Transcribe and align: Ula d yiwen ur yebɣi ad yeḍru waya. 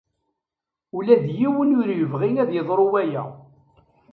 Ula 0.97 1.15
d 1.23 1.25
yiwen 1.37 1.75
ur 1.79 1.87
yebɣi 1.97 2.29
ad 2.43 2.49
yeḍru 2.53 2.85
waya. 2.91 3.23